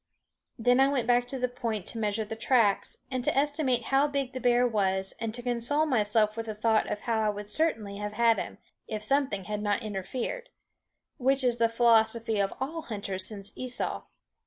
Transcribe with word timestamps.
Then 0.57 0.79
I 0.79 0.87
went 0.87 1.05
back 1.05 1.27
to 1.27 1.37
the 1.37 1.47
point 1.47 1.85
to 1.85 1.99
measure 1.99 2.25
the 2.25 2.35
tracks, 2.35 3.03
and 3.11 3.23
to 3.23 3.37
estimate 3.37 3.83
how 3.83 4.07
big 4.07 4.33
the 4.33 4.39
bear 4.39 4.67
was, 4.67 5.13
and 5.19 5.31
to 5.35 5.43
console 5.43 5.85
myself 5.85 6.35
with 6.35 6.47
the 6.47 6.55
thought 6.55 6.89
of 6.91 7.01
how 7.01 7.21
I 7.21 7.29
would 7.29 7.47
certainly 7.47 7.97
have 7.97 8.13
had 8.13 8.39
him, 8.39 8.57
if 8.87 9.03
something 9.03 9.43
had 9.43 9.61
not 9.61 9.83
interfered 9.83 10.49
which 11.17 11.43
is 11.43 11.59
the 11.59 11.69
philosophy 11.69 12.39
of 12.39 12.51
all 12.59 12.81
hunters 12.81 13.27
since 13.27 13.53
Esau. 13.55 14.05